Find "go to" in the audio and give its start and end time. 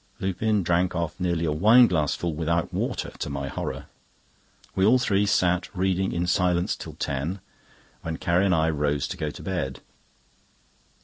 9.15-9.43